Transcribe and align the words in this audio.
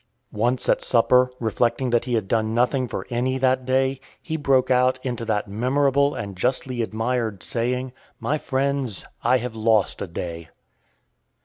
Once 0.33 0.67
at 0.67 0.81
supper, 0.81 1.29
reflecting 1.39 1.91
that 1.91 2.05
he 2.05 2.15
had 2.15 2.27
done 2.27 2.55
nothing 2.55 2.87
for 2.87 3.05
any 3.11 3.37
that 3.37 3.67
day, 3.67 3.99
he 4.19 4.35
broke 4.35 4.71
out 4.71 4.97
into 5.03 5.23
that 5.23 5.47
memorable 5.47 6.15
and 6.15 6.35
justly 6.35 6.81
admired 6.81 7.43
saying, 7.43 7.93
"My 8.19 8.39
friends, 8.39 9.05
I 9.23 9.37
have 9.37 9.53
lost 9.55 10.01
a 10.01 10.07
day." 10.07 10.49